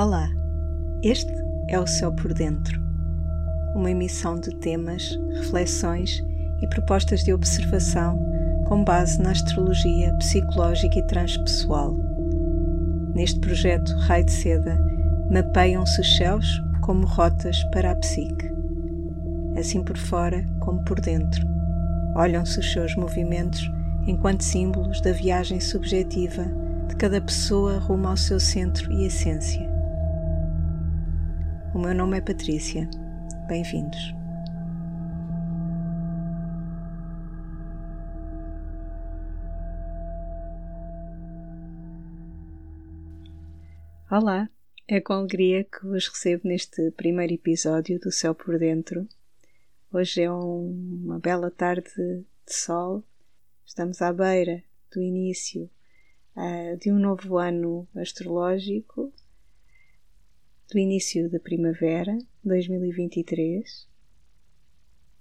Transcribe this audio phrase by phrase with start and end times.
[0.00, 0.30] Olá,
[1.02, 1.30] este
[1.68, 2.80] é o Céu por Dentro,
[3.74, 6.24] uma emissão de temas, reflexões
[6.62, 8.18] e propostas de observação
[8.66, 11.94] com base na astrologia psicológica e transpessoal.
[13.14, 14.80] Neste projeto Raio de Seda,
[15.30, 18.50] mapeiam-se os céus como rotas para a psique.
[19.58, 21.46] Assim por fora como por dentro,
[22.14, 23.70] olham-se os seus movimentos
[24.06, 26.46] enquanto símbolos da viagem subjetiva
[26.88, 29.69] de cada pessoa rumo ao seu centro e essência.
[31.72, 32.90] O meu nome é Patrícia.
[33.46, 34.12] Bem-vindos.
[44.10, 44.50] Olá,
[44.88, 49.06] é com alegria que vos recebo neste primeiro episódio do Céu por Dentro.
[49.92, 53.04] Hoje é um, uma bela tarde de sol.
[53.64, 54.60] Estamos à beira
[54.92, 55.70] do início
[56.34, 59.12] uh, de um novo ano astrológico
[60.70, 63.88] do início da primavera 2023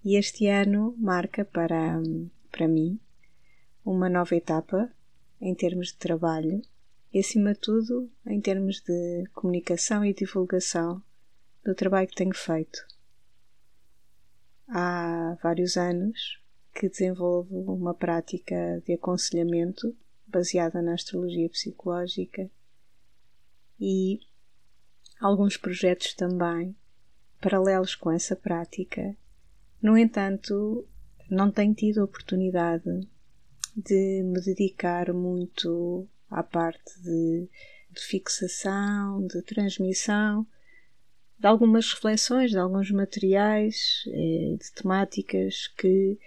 [0.05, 1.99] e este ano marca para,
[2.51, 2.99] para mim
[3.83, 4.93] uma nova etapa
[5.41, 6.61] em termos de trabalho
[7.11, 11.01] e, acima de tudo, em termos de comunicação e divulgação
[11.65, 12.85] do trabalho que tenho feito.
[14.67, 16.39] Há vários anos
[16.75, 22.51] que desenvolvo uma prática de aconselhamento baseada na astrologia psicológica
[23.79, 24.19] e
[25.19, 26.75] alguns projetos também
[27.41, 29.15] paralelos com essa prática.
[29.81, 30.87] No entanto,
[31.29, 33.07] não tenho tido a oportunidade
[33.75, 37.49] de me dedicar muito à parte de,
[37.91, 40.45] de fixação, de transmissão,
[41.39, 46.19] de algumas reflexões, de alguns materiais, eh, de temáticas que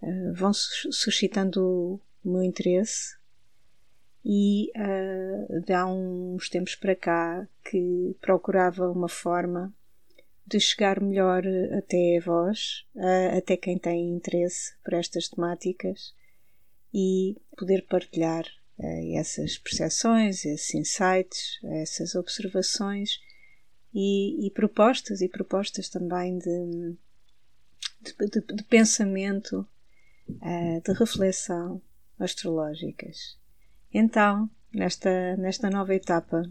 [0.00, 3.19] uh, vão suscitando o meu interesse
[4.24, 9.72] e uh, de há uns tempos para cá que procurava uma forma
[10.46, 11.42] de chegar melhor
[11.78, 16.14] até vós, uh, até quem tem interesse por estas temáticas
[16.92, 18.44] e poder partilhar
[18.78, 23.20] uh, essas percepções, esses insights, essas observações
[23.94, 26.94] e, e propostas e propostas também de,
[28.02, 29.66] de, de, de pensamento,
[30.84, 31.82] de reflexão
[32.16, 33.39] astrológicas.
[33.92, 36.42] Então, nesta, nesta nova etapa,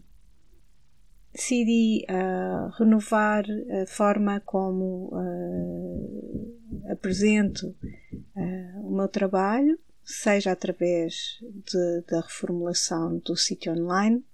[1.34, 3.46] decidi uh, renovar
[3.82, 7.68] a forma como uh, apresento
[8.36, 14.26] uh, o meu trabalho, seja através de, da reformulação do sítio online,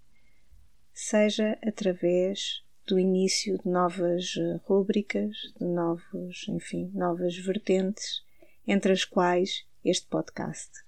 [0.93, 8.23] seja através do início de novas rúbricas, de novos, enfim, novas vertentes,
[8.66, 10.84] entre as quais este podcast.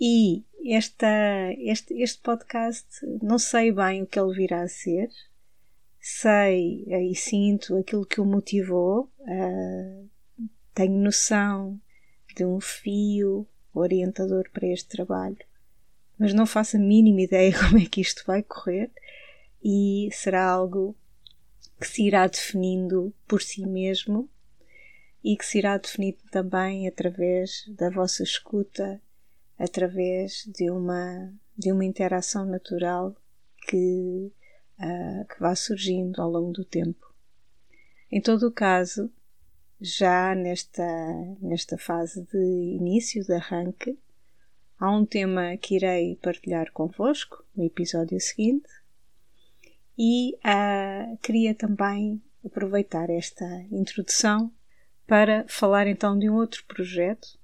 [0.00, 1.06] E esta,
[1.58, 2.86] este, este podcast,
[3.22, 5.08] não sei bem o que ele virá a ser,
[6.00, 10.08] sei e sinto aquilo que o motivou, uh,
[10.74, 11.80] tenho noção
[12.34, 15.38] de um fio orientador para este trabalho,
[16.18, 18.90] mas não faço a mínima ideia como é que isto vai correr
[19.62, 20.96] e será algo
[21.80, 24.28] que se irá definindo por si mesmo
[25.22, 29.00] e que se irá definindo também através da vossa escuta
[29.58, 33.14] através de uma, de uma interação natural
[33.68, 34.32] que,
[34.78, 37.14] uh, que vá surgindo ao longo do tempo.
[38.10, 39.10] Em todo o caso,
[39.80, 40.86] já nesta,
[41.40, 43.98] nesta fase de início, de arranque,
[44.78, 48.68] há um tema que irei partilhar convosco no episódio seguinte
[49.96, 54.52] e uh, queria também aproveitar esta introdução
[55.06, 57.38] para falar então de um outro projeto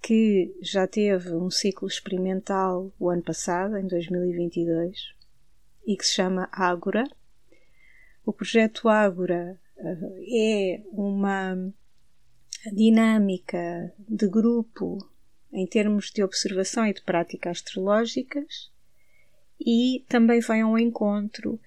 [0.00, 5.14] que já teve um ciclo experimental o ano passado, em 2022,
[5.86, 7.04] e que se chama Ágora.
[8.24, 11.56] O projeto Ágora eh, é uma
[12.72, 14.98] dinâmica de grupo
[15.52, 18.70] em termos de observação e de prática astrológicas
[19.60, 21.60] e também vai ao encontro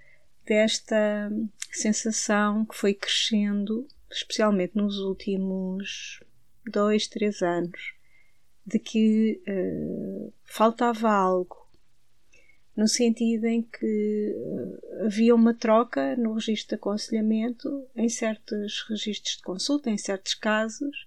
[0.46, 1.32] desta
[1.72, 6.20] sensação que foi crescendo, especialmente nos últimos
[6.66, 7.94] dois, três anos,
[8.72, 11.58] de que uh, faltava algo,
[12.76, 19.36] no sentido em que uh, havia uma troca no registro de aconselhamento, em certos registros
[19.38, 21.06] de consulta, em certos casos,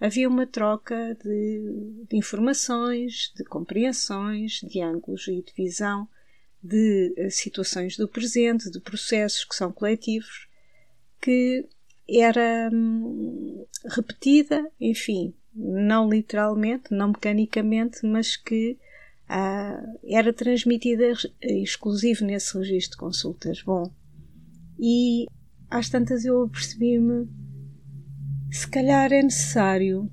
[0.00, 6.08] havia uma troca de, de informações, de compreensões, de ângulos e de visão
[6.62, 10.48] de uh, situações do presente, de processos que são coletivos,
[11.20, 11.66] que
[12.08, 18.78] era hum, repetida, enfim, não literalmente, não mecanicamente, mas que
[19.28, 21.12] uh, era transmitida
[21.42, 23.62] exclusivo nesse registro de consultas.
[23.62, 23.90] Bom,
[24.78, 25.26] e
[25.68, 27.28] às tantas eu percebi-me
[28.50, 30.10] se calhar é necessário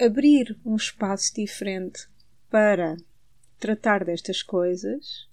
[0.00, 2.08] abrir um espaço diferente
[2.48, 2.96] para
[3.58, 5.28] tratar destas coisas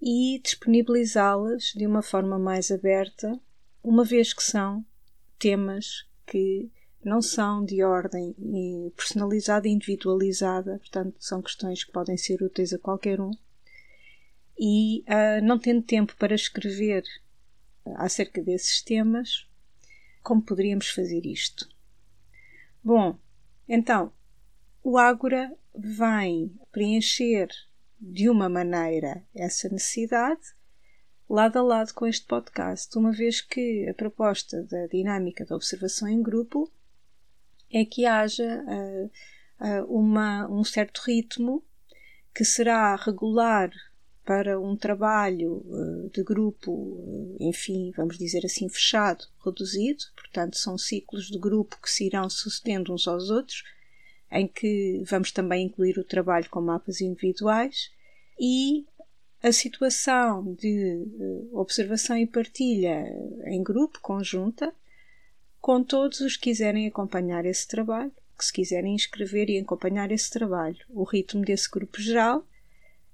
[0.00, 3.40] e disponibilizá-las de uma forma mais aberta,
[3.82, 4.84] uma vez que são
[5.38, 6.70] temas que
[7.04, 8.34] não são de ordem
[8.96, 13.30] personalizada e individualizada, portanto, são questões que podem ser úteis a qualquer um.
[14.58, 17.02] E uh, não tendo tempo para escrever
[17.96, 19.46] acerca desses temas,
[20.22, 21.68] como poderíamos fazer isto?
[22.82, 23.18] Bom,
[23.68, 24.12] então,
[24.82, 27.48] o Ágora vem preencher
[28.00, 30.42] de uma maneira essa necessidade,
[31.28, 36.06] lado a lado com este podcast, uma vez que a proposta da dinâmica da observação
[36.08, 36.70] em grupo
[37.74, 39.10] é que haja uh,
[39.60, 41.62] uh, uma, um certo ritmo
[42.32, 43.70] que será regular
[44.24, 51.26] para um trabalho uh, de grupo, enfim, vamos dizer assim, fechado, reduzido, portanto, são ciclos
[51.26, 53.64] de grupo que se irão sucedendo uns aos outros,
[54.30, 57.90] em que vamos também incluir o trabalho com mapas individuais
[58.38, 58.86] e
[59.42, 63.04] a situação de observação e partilha
[63.44, 64.72] em grupo, conjunta,
[65.64, 70.30] com todos os que quiserem acompanhar esse trabalho, que se quiserem inscrever e acompanhar esse
[70.30, 70.76] trabalho.
[70.90, 72.46] O ritmo desse grupo geral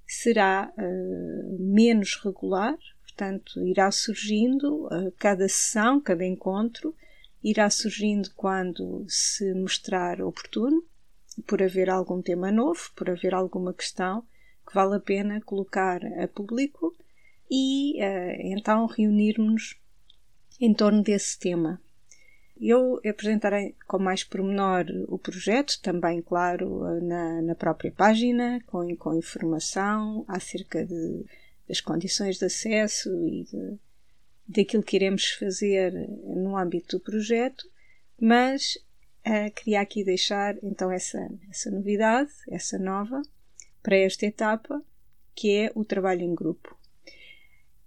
[0.05, 6.93] será uh, menos regular, portanto, irá surgindo uh, cada sessão, cada encontro,
[7.41, 10.83] irá surgindo quando se mostrar oportuno,
[11.47, 14.25] por haver algum tema novo, por haver alguma questão
[14.67, 16.93] que vale a pena colocar a público
[17.49, 19.79] e uh, então reunirmos
[20.59, 21.81] em torno desse tema.
[22.63, 29.15] Eu apresentarei com mais pormenor o projeto, também, claro, na, na própria página, com, com
[29.15, 31.25] informação acerca de,
[31.67, 33.47] das condições de acesso e
[34.47, 37.67] daquilo que iremos fazer no âmbito do projeto,
[38.19, 38.75] mas
[39.25, 41.17] uh, queria aqui deixar então essa,
[41.49, 43.23] essa novidade, essa nova,
[43.81, 44.83] para esta etapa,
[45.33, 46.77] que é o trabalho em grupo.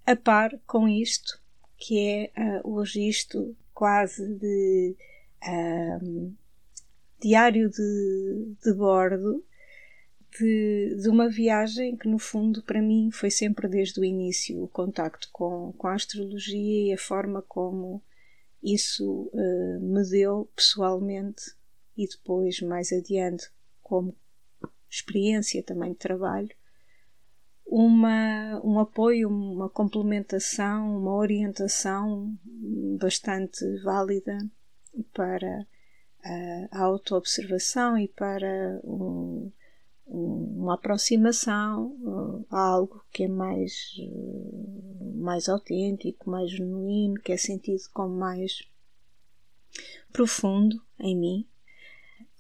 [0.05, 1.41] A par com isto,
[1.77, 4.97] que é uh, o registro quase de
[6.03, 6.35] um,
[7.21, 9.45] diário de, de bordo
[10.39, 14.69] de, de, uma viagem que, no fundo, para mim foi sempre desde o início o
[14.69, 18.03] contacto com, com a astrologia e a forma como
[18.63, 21.55] isso uh, me deu pessoalmente
[21.97, 23.49] e depois, mais adiante,
[23.81, 24.17] como
[24.91, 26.51] experiência também de trabalho,
[27.67, 32.33] uma, um apoio, uma complementação, uma orientação
[32.99, 34.39] bastante válida
[35.13, 35.67] para
[36.71, 39.51] a autoobservação e para um,
[40.07, 43.95] uma aproximação a algo que é mais,
[45.15, 48.63] mais autêntico, mais genuíno, que é sentido como mais
[50.13, 51.49] profundo em mim.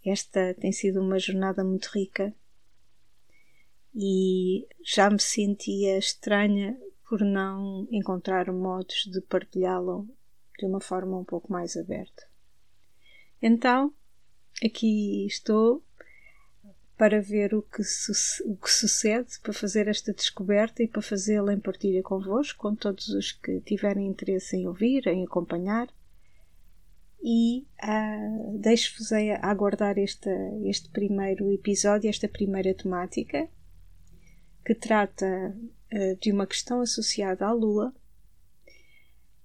[0.05, 2.35] Esta tem sido uma jornada muito rica
[3.95, 6.77] e já me sentia estranha
[7.09, 10.09] por não encontrar modos de partilhá-lo
[10.59, 12.27] de uma forma um pouco mais aberta.
[13.41, 13.93] Então,
[14.65, 15.85] aqui estou
[16.97, 17.83] para ver o que,
[18.47, 23.09] o que sucede, para fazer esta descoberta e para fazê-la em partilha convosco, com todos
[23.09, 25.89] os que tiverem interesse em ouvir, em acompanhar.
[27.23, 30.31] E uh, deixo-vos a aguardar este,
[30.65, 33.49] este primeiro episódio, esta primeira temática,
[34.65, 35.55] que trata
[35.93, 37.95] uh, de uma questão associada à Lua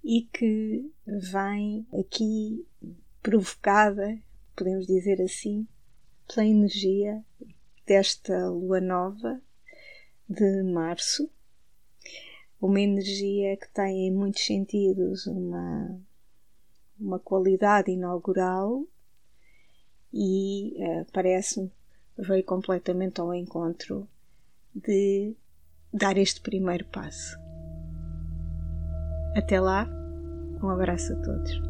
[0.02, 2.66] e que vem aqui
[3.22, 4.18] provocada,
[4.56, 5.68] podemos dizer assim,
[6.26, 7.22] pela energia
[7.86, 9.40] desta lua nova
[10.28, 11.28] de março.
[12.60, 16.00] Uma energia que tem em muitos sentidos uma,
[16.98, 18.86] uma qualidade inaugural
[20.12, 21.70] e uh, parece-me
[22.16, 24.08] veio completamente ao encontro
[24.74, 25.34] de
[25.92, 27.38] dar este primeiro passo.
[29.36, 29.88] Até lá,
[30.62, 31.69] um abraço a todos.